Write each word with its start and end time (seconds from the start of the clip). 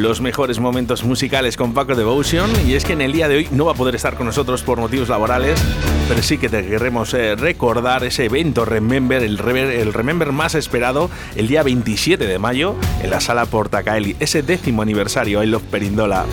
Los 0.00 0.20
mejores 0.20 0.58
momentos 0.58 1.04
musicales 1.04 1.56
con 1.56 1.72
Paco 1.72 1.94
Devotion 1.94 2.50
y 2.66 2.74
es 2.74 2.84
que 2.84 2.94
en 2.94 3.00
el 3.00 3.12
día 3.12 3.28
de 3.28 3.36
hoy 3.36 3.48
no 3.52 3.66
va 3.66 3.72
a 3.72 3.74
poder 3.76 3.94
estar 3.94 4.16
con 4.16 4.26
nosotros 4.26 4.62
por 4.62 4.78
motivos 4.78 5.08
laborales, 5.08 5.62
pero 6.08 6.20
sí 6.20 6.36
que 6.36 6.48
te 6.48 6.66
queremos 6.66 7.14
eh, 7.14 7.36
recordar 7.36 8.02
ese 8.02 8.24
evento 8.24 8.64
Remember, 8.64 9.22
el, 9.22 9.38
el 9.38 9.92
Remember 9.92 10.32
más 10.32 10.56
esperado 10.56 11.10
el 11.36 11.46
día 11.46 11.62
27 11.62 12.26
de 12.26 12.38
mayo 12.40 12.74
en 13.02 13.10
la 13.10 13.20
sala 13.20 13.46
Portacaeli, 13.46 14.16
ese 14.18 14.42
décimo 14.42 14.82
aniversario 14.82 15.42
I 15.44 15.46
Love 15.46 15.62
Perindola. 15.62 16.26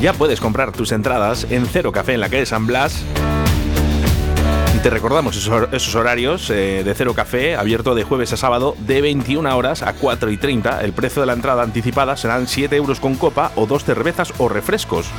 Ya 0.00 0.12
puedes 0.12 0.40
comprar 0.40 0.72
tus 0.72 0.90
entradas 0.90 1.46
en 1.50 1.66
Cero 1.66 1.92
Café 1.92 2.14
en 2.14 2.20
la 2.20 2.30
calle 2.30 2.46
San 2.46 2.66
Blas 2.66 3.04
te 4.82 4.88
recordamos 4.88 5.36
esos, 5.36 5.94
horarios 5.94 6.48
eh, 6.48 6.82
de 6.84 6.94
Cero 6.94 7.12
Café, 7.12 7.56
abierto 7.56 7.94
de 7.94 8.04
jueves 8.04 8.32
a 8.32 8.36
sábado 8.38 8.74
de 8.78 9.02
21 9.02 9.54
horas 9.54 9.82
a 9.82 9.92
4 9.92 10.30
y 10.30 10.38
30. 10.38 10.80
El 10.82 10.92
precio 10.92 11.20
de 11.20 11.26
la 11.26 11.34
entrada 11.34 11.62
anticipada 11.62 12.16
serán 12.16 12.46
7 12.46 12.76
euros 12.76 12.98
con 12.98 13.16
copa 13.16 13.52
o 13.56 13.66
dos 13.66 13.84
cervezas 13.84 14.32
o 14.38 14.48
refrescos. 14.48 15.10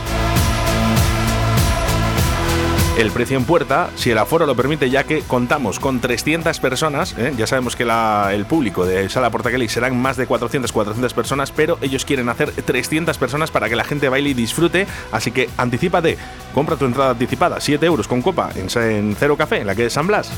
El 2.97 3.09
precio 3.11 3.37
en 3.37 3.45
puerta, 3.45 3.89
si 3.95 4.11
el 4.11 4.17
aforo 4.17 4.45
lo 4.45 4.55
permite, 4.55 4.89
ya 4.89 5.05
que 5.05 5.21
contamos 5.21 5.79
con 5.79 6.01
300 6.01 6.59
personas, 6.59 7.15
¿eh? 7.17 7.33
ya 7.37 7.47
sabemos 7.47 7.75
que 7.75 7.83
el 7.83 8.45
público 8.45 8.85
de 8.85 9.09
Sala 9.09 9.29
Portaqueli 9.29 9.69
serán 9.69 9.99
más 9.99 10.17
de 10.17 10.27
400, 10.27 10.71
400 10.71 11.13
personas, 11.13 11.51
pero 11.51 11.77
ellos 11.81 12.05
quieren 12.05 12.29
hacer 12.29 12.51
300 12.51 13.17
personas 13.17 13.49
para 13.49 13.69
que 13.69 13.75
la 13.75 13.85
gente 13.85 14.09
baile 14.09 14.29
y 14.29 14.33
disfrute, 14.33 14.87
así 15.11 15.31
que 15.31 15.49
anticipate, 15.57 16.17
compra 16.53 16.75
tu 16.75 16.85
entrada 16.85 17.11
anticipada, 17.11 17.61
7 17.61 17.83
euros 17.85 18.07
con 18.07 18.21
copa 18.21 18.51
en, 18.55 18.67
en 18.81 19.15
Cero 19.17 19.37
Café, 19.37 19.61
en 19.61 19.67
la 19.67 19.75
que 19.75 19.85
es 19.85 19.93
San 19.93 20.05
Blas. 20.05 20.29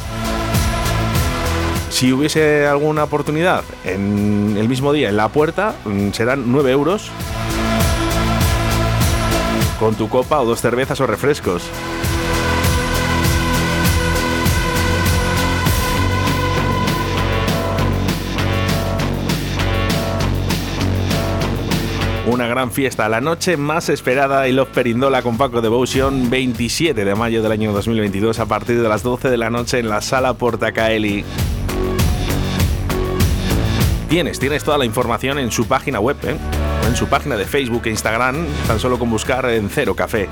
Si 1.90 2.14
hubiese 2.14 2.66
alguna 2.66 3.04
oportunidad 3.04 3.64
en 3.84 4.56
el 4.58 4.70
mismo 4.70 4.94
día 4.94 5.10
en 5.10 5.18
la 5.18 5.28
puerta, 5.30 5.76
mm, 5.86 6.12
serán 6.12 6.52
9 6.52 6.72
euros 6.72 7.12
con 9.80 9.96
tu 9.96 10.08
copa 10.08 10.40
o 10.40 10.46
dos 10.46 10.62
cervezas 10.62 11.02
o 11.02 11.08
refrescos. 11.08 11.64
Una 22.34 22.48
gran 22.48 22.72
fiesta, 22.72 23.08
la 23.10 23.22
noche 23.22 23.58
más 23.58 23.90
esperada 23.90 24.48
y 24.48 24.54
los 24.54 24.68
Perindola 24.68 25.22
con 25.22 25.38
Paco 25.38 25.62
Devotion, 25.62 26.32
27 26.32 27.06
de 27.06 27.14
mayo 27.14 27.44
del 27.44 27.52
año 27.52 27.72
2022 27.74 28.40
a 28.40 28.48
partir 28.48 28.82
de 28.82 28.90
las 28.90 29.04
12 29.04 29.30
de 29.30 29.38
la 29.38 29.52
noche 29.52 29.78
en 29.78 29.88
la 29.88 30.02
sala 30.02 30.34
Portacaeli. 30.34 31.24
Tienes, 34.10 34.40
tienes 34.40 34.64
toda 34.64 34.80
la 34.80 34.86
información 34.86 35.38
en 35.38 35.52
su 35.52 35.68
página 35.68 36.00
web, 36.00 36.18
¿eh? 36.24 36.36
en 36.88 36.96
su 36.96 37.06
página 37.06 37.38
de 37.38 37.46
Facebook 37.46 37.84
e 37.86 37.92
Instagram, 37.92 38.48
tan 38.66 38.80
solo 38.80 38.98
con 38.98 39.12
buscar 39.12 39.46
en 39.46 39.70
Cero 39.70 39.94
Café. 39.94 40.28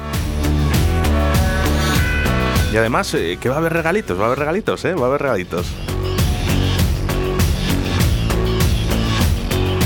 Y 2.74 2.78
además, 2.78 3.14
eh, 3.14 3.38
que 3.40 3.48
va 3.48 3.56
a 3.56 3.58
haber 3.60 3.74
regalitos, 3.74 4.20
va 4.20 4.24
a 4.24 4.26
haber 4.26 4.40
regalitos, 4.40 4.84
¿eh? 4.86 4.96
Va 4.96 5.04
a 5.04 5.10
haber 5.10 5.22
regalitos. 5.22 5.68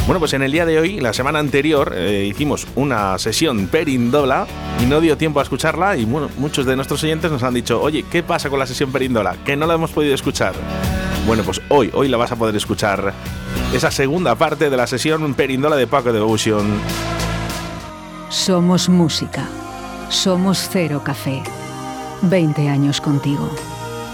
Bueno, 0.06 0.20
pues 0.20 0.34
en 0.34 0.44
el 0.44 0.52
día 0.52 0.68
de 0.68 0.80
hoy, 0.80 1.00
la 1.00 1.14
semana 1.14 1.40
anterior, 1.40 1.94
eh, 1.96 2.26
hicimos 2.30 2.68
una 2.76 3.18
sesión 3.18 3.66
perindola 3.66 4.46
y 4.80 4.86
no 4.86 5.02
dio 5.02 5.18
tiempo 5.18 5.40
a 5.40 5.44
escucharla 5.44 5.98
y 5.98 6.06
bueno, 6.06 6.30
muchos 6.38 6.68
de 6.68 6.76
nuestros 6.76 7.04
oyentes 7.04 7.32
nos 7.32 7.42
han 7.42 7.56
dicho, 7.56 7.82
oye, 7.82 8.06
¿qué 8.12 8.22
pasa 8.22 8.52
con 8.52 8.60
la 8.60 8.68
sesión 8.68 8.92
perindola? 8.92 9.36
Que 9.44 9.56
no 9.56 9.66
la 9.66 9.74
hemos 9.74 9.90
podido 9.90 10.14
escuchar. 10.14 10.54
Bueno, 11.26 11.42
pues 11.42 11.60
hoy, 11.70 11.90
hoy 11.96 12.08
la 12.08 12.18
vas 12.18 12.32
a 12.32 12.36
poder 12.36 12.56
escuchar. 12.56 13.14
Esa 13.74 13.90
segunda 13.90 14.36
parte 14.36 14.70
de 14.70 14.78
la 14.78 14.86
sesión 14.86 15.34
perindola 15.34 15.76
de 15.76 15.88
Paco 15.88 16.14
Devotion. 16.14 16.80
Somos 18.30 18.90
música. 18.90 19.50
Somos 20.10 20.70
Cero 20.72 21.02
Café. 21.04 21.42
20 22.22 22.70
años 22.70 23.02
contigo. 23.02 23.50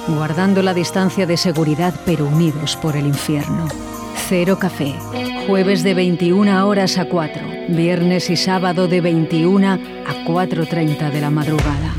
Guardando 0.07 0.61
la 0.61 0.73
distancia 0.73 1.25
de 1.25 1.35
seguridad 1.35 1.93
pero 2.05 2.25
unidos 2.27 2.77
por 2.77 2.95
el 2.95 3.07
infierno. 3.07 3.67
Cero 4.29 4.57
Café. 4.57 4.95
Jueves 5.51 5.83
de 5.83 5.93
21 5.93 6.65
horas 6.65 6.97
a 6.97 7.09
4. 7.09 7.41
Viernes 7.67 8.29
y 8.29 8.37
sábado 8.37 8.87
de 8.87 9.01
21 9.01 9.67
a 9.67 9.77
4.30 10.23 11.11
de 11.11 11.19
la 11.19 11.29
madrugada. 11.29 11.93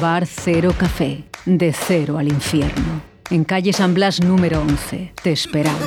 Bar 0.00 0.24
Cero 0.24 0.72
Café. 0.78 1.24
De 1.44 1.72
cero 1.72 2.16
al 2.16 2.28
infierno. 2.28 3.02
En 3.28 3.42
calle 3.42 3.72
San 3.72 3.92
Blas 3.92 4.22
número 4.22 4.60
11. 4.60 5.14
Te 5.20 5.32
esperamos. 5.32 5.82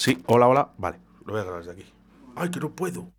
Sí, 0.00 0.16
hola, 0.28 0.48
hola. 0.48 0.72
Vale, 0.78 0.98
lo 1.26 1.34
voy 1.34 1.42
a 1.42 1.44
grabar 1.44 1.62
desde 1.62 1.72
aquí. 1.78 1.92
¡Ay, 2.34 2.50
que 2.50 2.58
no 2.58 2.70
puedo! 2.74 3.12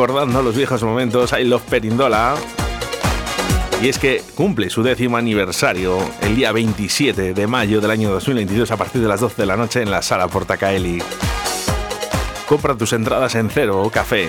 Recordando 0.00 0.40
los 0.40 0.56
viejos 0.56 0.82
momentos, 0.82 1.34
I 1.38 1.44
Love 1.44 1.62
Perindola. 1.64 2.34
Y 3.82 3.88
es 3.88 3.98
que 3.98 4.22
cumple 4.34 4.70
su 4.70 4.82
décimo 4.82 5.18
aniversario 5.18 5.98
el 6.22 6.36
día 6.36 6.52
27 6.52 7.34
de 7.34 7.46
mayo 7.46 7.82
del 7.82 7.90
año 7.90 8.10
2022 8.10 8.70
a 8.70 8.78
partir 8.78 9.02
de 9.02 9.08
las 9.08 9.20
12 9.20 9.42
de 9.42 9.46
la 9.46 9.58
noche 9.58 9.82
en 9.82 9.90
la 9.90 10.00
sala 10.00 10.26
Portacaeli. 10.28 11.02
Compra 12.48 12.74
tus 12.76 12.94
entradas 12.94 13.34
en 13.34 13.50
Cero 13.50 13.90
Café 13.92 14.28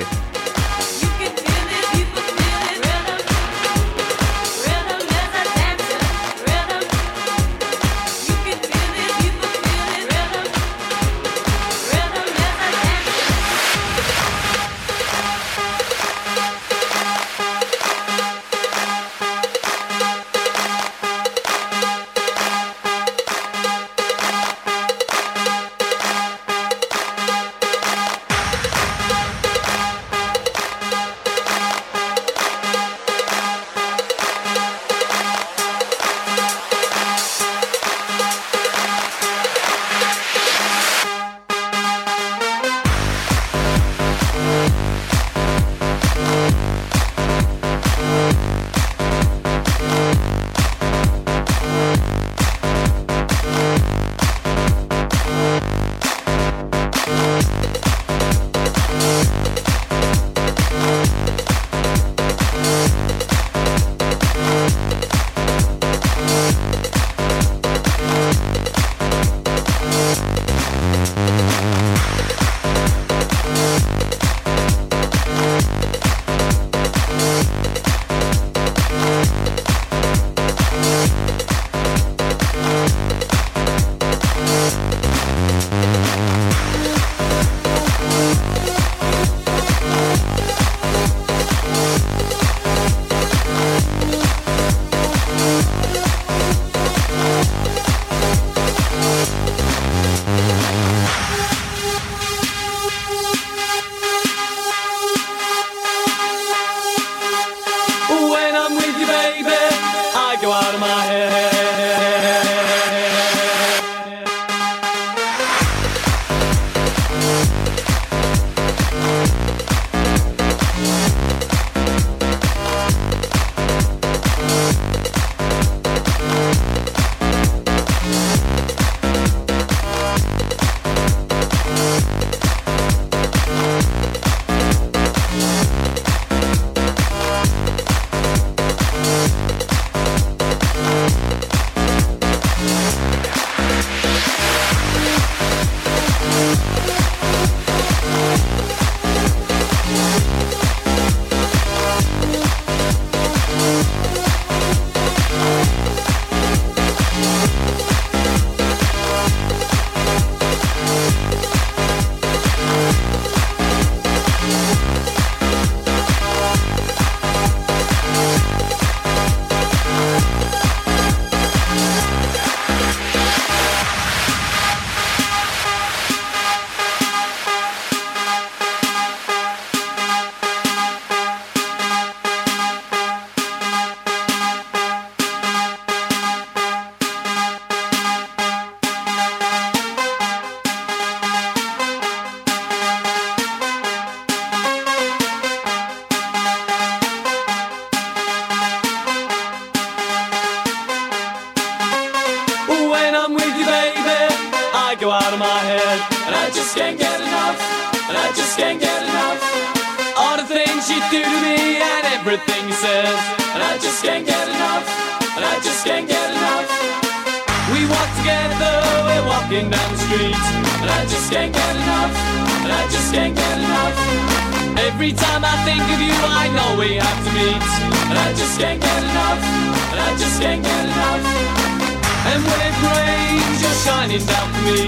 rains, 234.01 234.23
shining 234.23 234.25
down 234.25 234.53
for 234.53 234.61
me, 234.65 234.81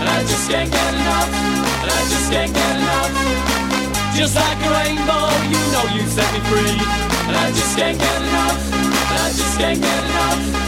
and 0.00 0.08
I 0.08 0.20
just 0.22 0.50
can't 0.50 0.70
get 0.70 0.94
enough. 0.94 1.28
And 1.82 1.90
I 1.90 2.02
just 2.08 2.32
can't 2.32 2.52
get 2.52 2.76
enough. 2.76 3.10
Just 4.16 4.36
like 4.36 4.58
a 4.58 4.70
rainbow, 4.70 5.28
you 5.50 5.60
know 5.72 5.84
you 5.94 6.06
set 6.08 6.32
me 6.32 6.40
free, 6.48 6.78
and 7.28 7.36
I 7.36 7.50
just 7.50 7.76
can't 7.76 7.98
get 7.98 8.22
enough. 8.22 8.72
And 8.72 9.18
I 9.20 9.28
just 9.28 9.58
can't 9.58 9.80
get 9.80 10.04
enough. 10.04 10.64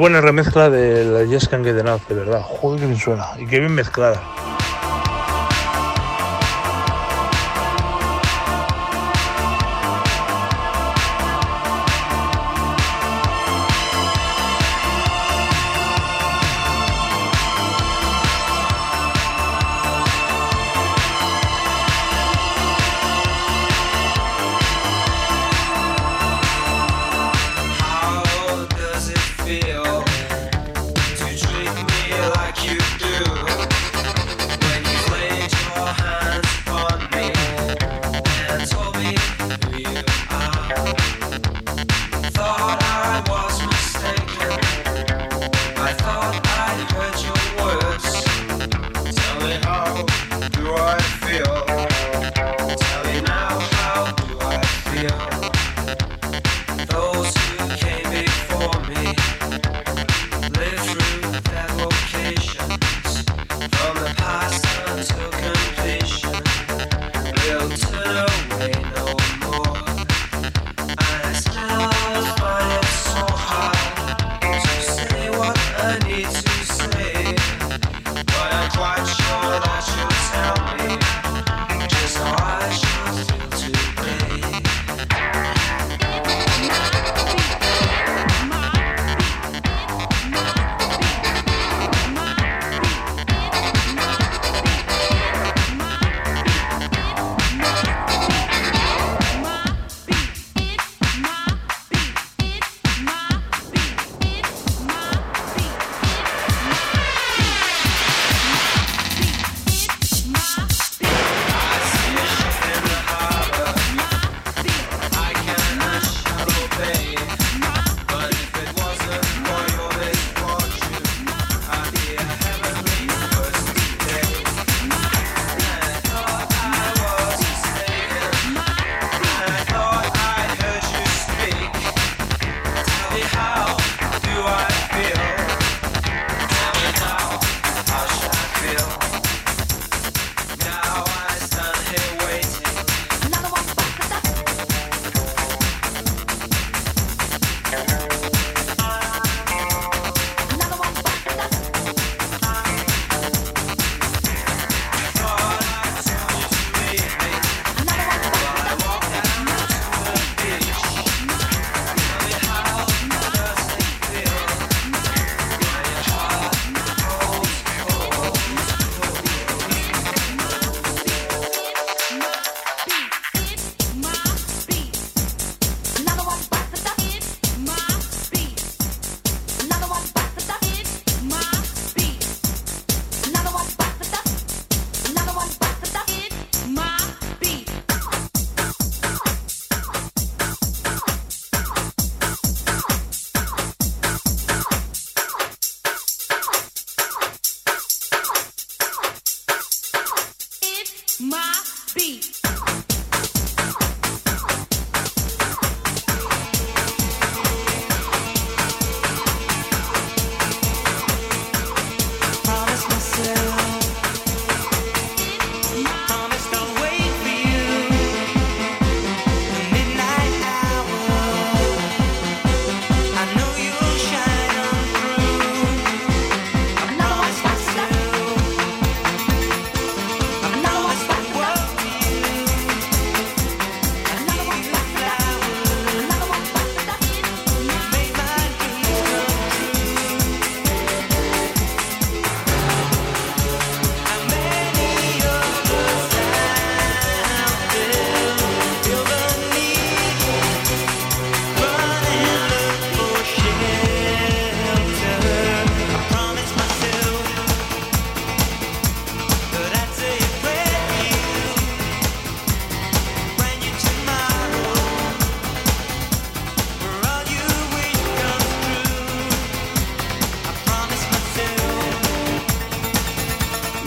Buena 0.00 0.22
remezcla 0.22 0.70
de 0.70 1.04
la 1.04 1.24
Yes 1.24 1.46
Can 1.46 1.62
Get 1.62 1.78
Enough, 1.78 2.08
de 2.08 2.14
verdad. 2.14 2.40
Joder, 2.42 2.80
que 2.80 2.86
bien 2.86 2.98
suena. 2.98 3.26
Y 3.38 3.46
qué 3.46 3.60
bien 3.60 3.74
mezclada. 3.74 4.39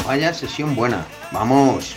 Vaya 0.06 0.34
sesión 0.34 0.76
buena. 0.76 1.06
Vamos. 1.32 1.96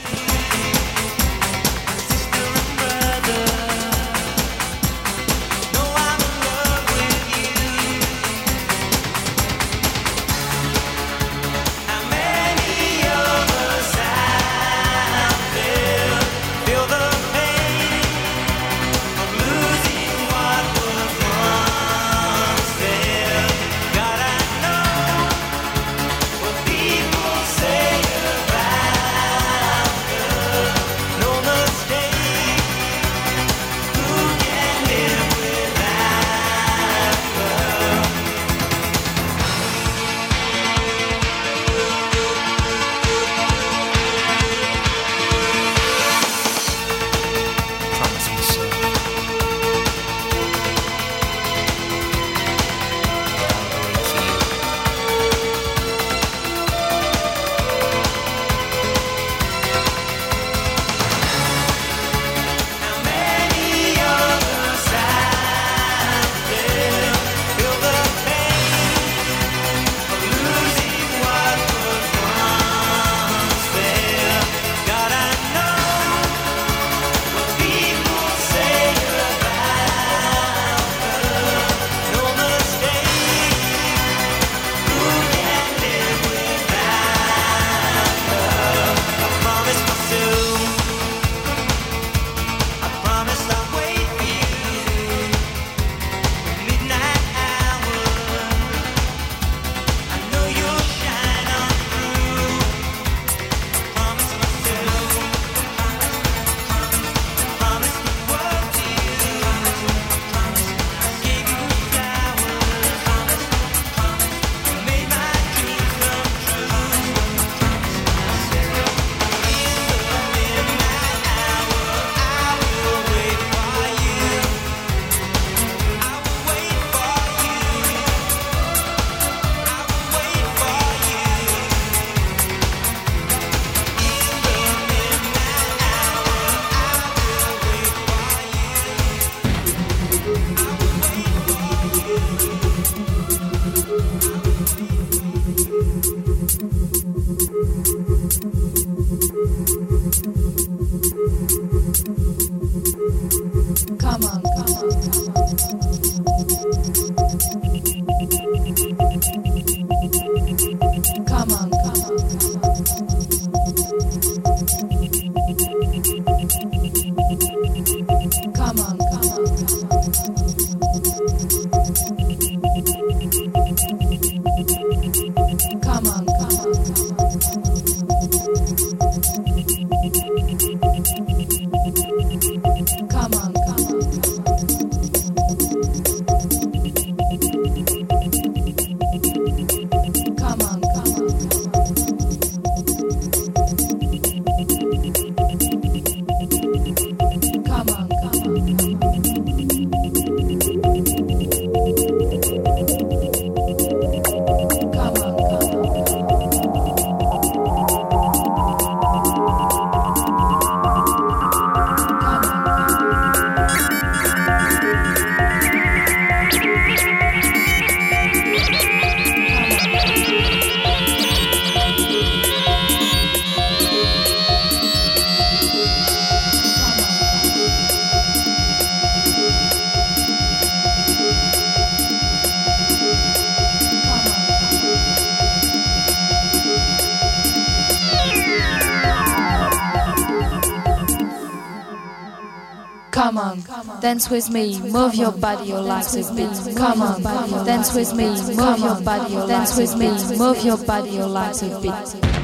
Dance 244.17 244.31
with 244.31 244.51
me, 244.51 244.81
move 244.81 245.15
your 245.15 245.31
body, 245.31 245.69
your 245.69 245.83
legs 245.83 246.17
with 246.17 246.35
beat. 246.35 246.75
Come 246.75 247.03
on, 247.03 247.21
dance 247.67 247.95
with 247.95 248.15
me, 248.15 248.29
move 248.29 248.79
your 248.79 248.99
body, 249.03 249.35
dance 249.47 249.77
with 249.77 249.95
me, 249.95 250.09
move 250.39 250.65
your 250.65 250.79
body, 250.79 251.11
your 251.11 251.27
legs 251.27 251.63
with 251.63 251.83
beat. 251.83 252.36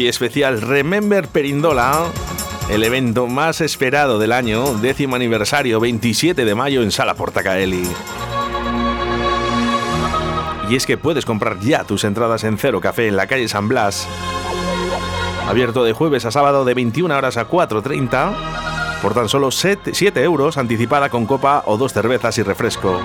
Hoy 0.00 0.08
especial 0.08 0.62
Remember 0.62 1.28
Perindola, 1.28 2.06
el 2.70 2.84
evento 2.84 3.26
más 3.26 3.60
esperado 3.60 4.18
del 4.18 4.32
año, 4.32 4.72
décimo 4.78 5.14
aniversario, 5.14 5.78
27 5.78 6.46
de 6.46 6.54
mayo 6.54 6.82
en 6.82 6.90
Sala 6.90 7.12
Portacaeli. 7.12 7.82
Y 10.70 10.74
es 10.74 10.86
que 10.86 10.96
puedes 10.96 11.26
comprar 11.26 11.60
ya 11.60 11.84
tus 11.84 12.04
entradas 12.04 12.44
en 12.44 12.56
Cero 12.56 12.80
Café 12.80 13.08
en 13.08 13.16
la 13.16 13.26
calle 13.26 13.46
San 13.46 13.68
Blas. 13.68 14.08
Abierto 15.46 15.84
de 15.84 15.92
jueves 15.92 16.24
a 16.24 16.30
sábado 16.30 16.64
de 16.64 16.72
21 16.72 17.14
horas 17.14 17.36
a 17.36 17.46
4.30 17.46 19.00
por 19.02 19.12
tan 19.12 19.28
solo 19.28 19.50
7, 19.50 19.90
7 19.92 20.22
euros 20.22 20.56
anticipada 20.56 21.10
con 21.10 21.26
copa 21.26 21.62
o 21.66 21.76
dos 21.76 21.92
cervezas 21.92 22.38
y 22.38 22.42
refresco. 22.42 23.02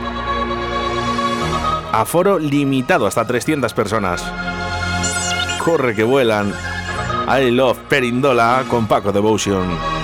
Aforo 1.92 2.40
limitado 2.40 3.06
hasta 3.06 3.28
300 3.28 3.74
personas. 3.74 4.24
Corre 5.60 5.94
que 5.94 6.06
vuelan. 6.06 6.54
I 7.28 7.50
love 7.50 7.80
Perindola 7.88 8.64
con 8.68 8.86
Paco 8.86 9.12
Devotion. 9.12 9.95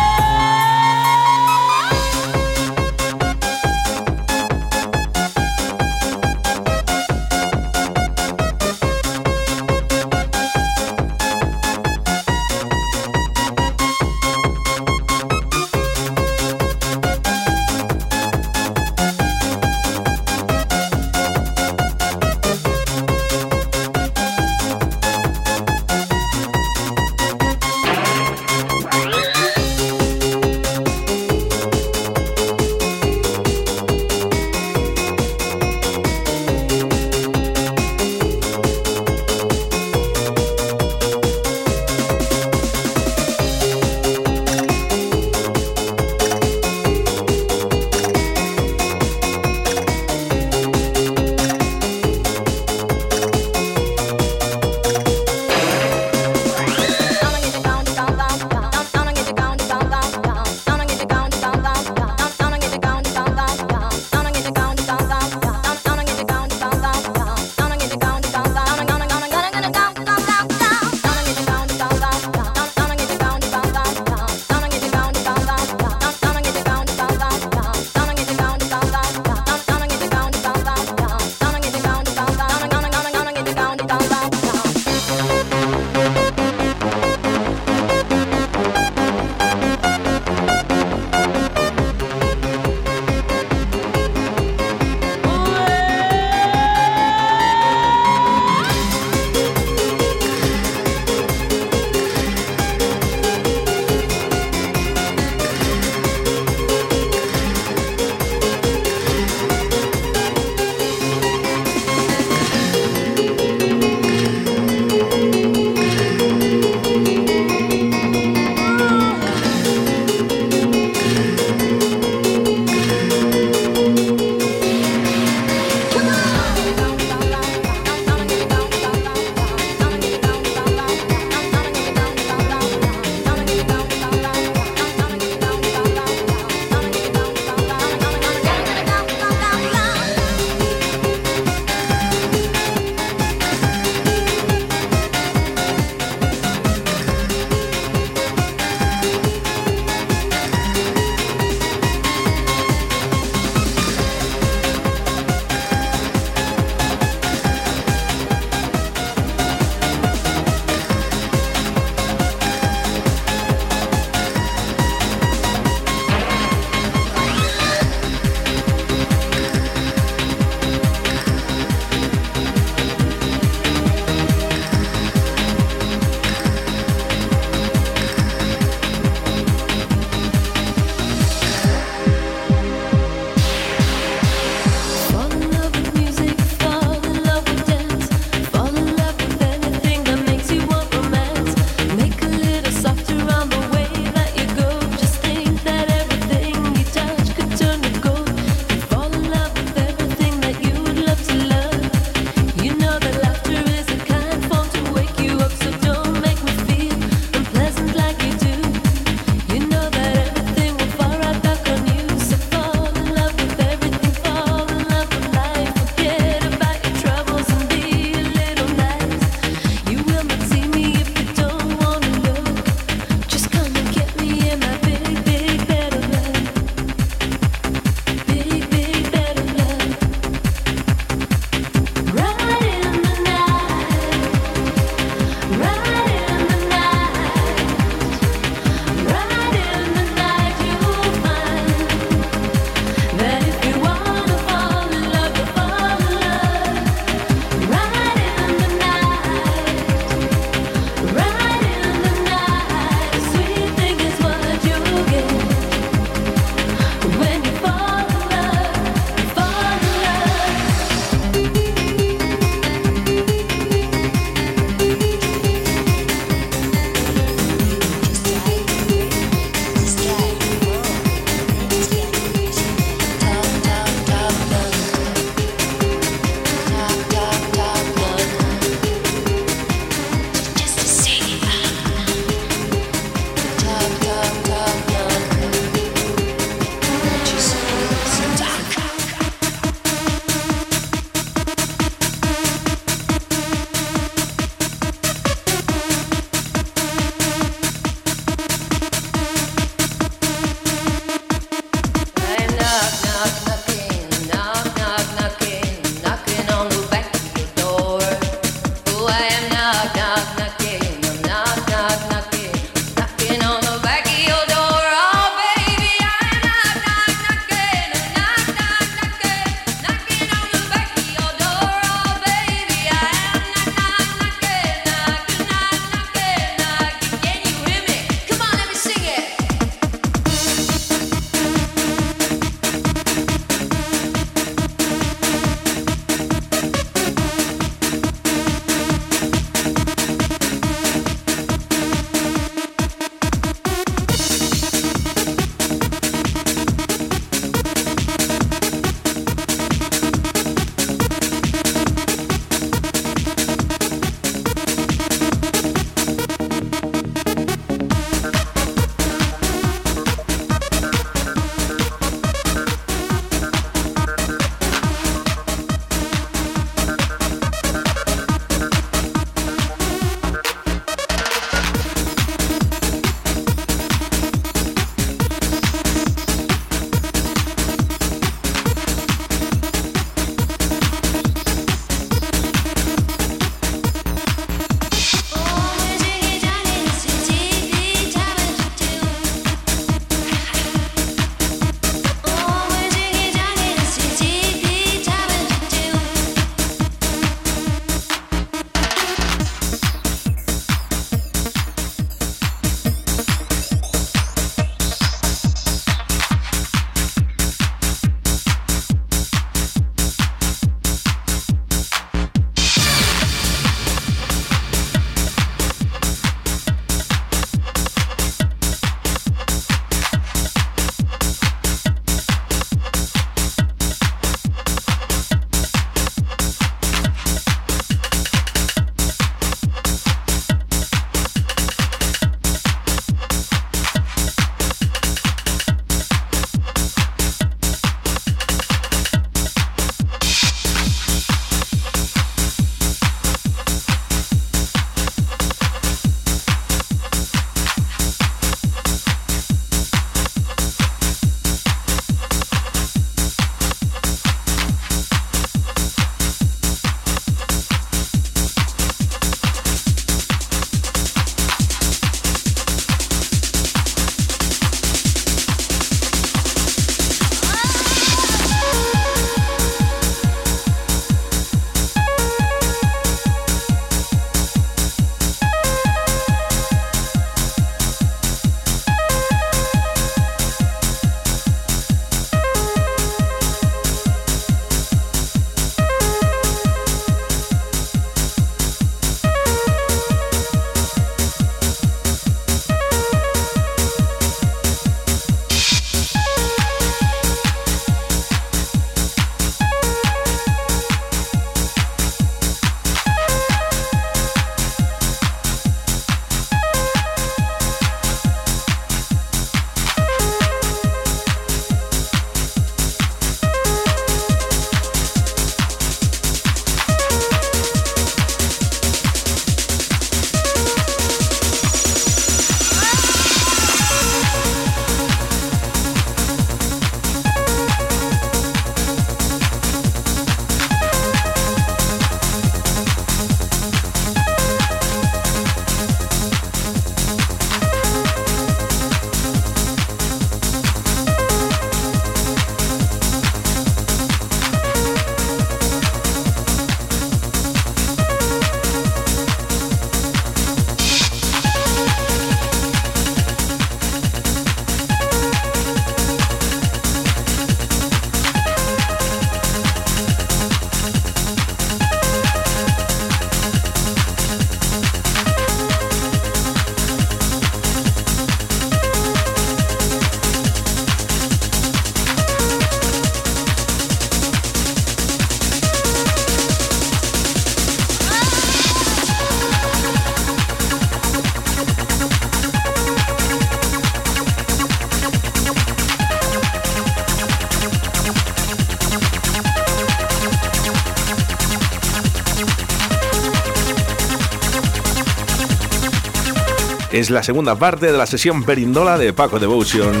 Es 596.94 597.10
la 597.10 597.24
segunda 597.24 597.56
parte 597.56 597.90
de 597.90 597.98
la 597.98 598.06
sesión 598.06 598.44
Perindola 598.44 598.96
de 598.96 599.12
Paco 599.12 599.40
Devotion. 599.40 600.00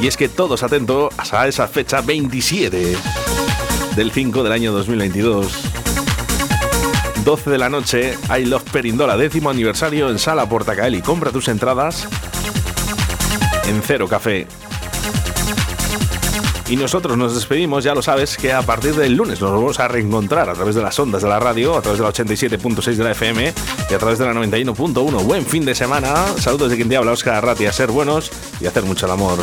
Y 0.00 0.06
es 0.06 0.16
que 0.16 0.28
todos 0.28 0.62
atentos 0.62 1.12
a 1.32 1.48
esa 1.48 1.66
fecha 1.66 2.02
27 2.02 2.96
del 3.96 4.12
5 4.12 4.44
del 4.44 4.52
año 4.52 4.70
2022. 4.70 5.52
12 7.24 7.50
de 7.50 7.58
la 7.58 7.68
noche, 7.68 8.16
I 8.30 8.44
Love 8.44 8.70
Perindola, 8.70 9.16
décimo 9.16 9.50
aniversario 9.50 10.08
en 10.08 10.20
Sala 10.20 10.48
Portacaeli. 10.48 11.02
Compra 11.02 11.32
tus 11.32 11.48
entradas 11.48 12.06
en 13.66 13.82
Cero 13.82 14.06
Café. 14.06 14.46
Y 16.68 16.76
nosotros 16.76 17.16
nos 17.16 17.34
despedimos, 17.34 17.84
ya 17.84 17.94
lo 17.94 18.02
sabes, 18.02 18.36
que 18.36 18.52
a 18.52 18.60
partir 18.62 18.94
del 18.96 19.14
lunes 19.14 19.40
nos 19.40 19.52
vamos 19.52 19.78
a 19.78 19.86
reencontrar 19.86 20.50
a 20.50 20.54
través 20.54 20.74
de 20.74 20.82
las 20.82 20.98
ondas 20.98 21.22
de 21.22 21.28
la 21.28 21.38
radio, 21.38 21.76
a 21.76 21.80
través 21.80 22.00
de 22.00 22.04
la 22.04 22.12
87.6 22.12 22.94
de 22.96 23.04
la 23.04 23.12
FM 23.12 23.54
y 23.88 23.94
a 23.94 23.98
través 23.98 24.18
de 24.18 24.26
la 24.26 24.32
91.1. 24.34 25.24
Buen 25.24 25.46
fin 25.46 25.64
de 25.64 25.76
semana. 25.76 26.26
Saludos 26.38 26.70
de 26.70 26.76
quien 26.76 26.88
te 26.88 26.96
habla, 26.96 27.12
Oscar 27.12 27.34
Arratia. 27.36 27.72
Ser 27.72 27.92
buenos 27.92 28.32
y 28.60 28.66
hacer 28.66 28.82
mucho 28.82 29.06
el 29.06 29.12
amor. 29.12 29.38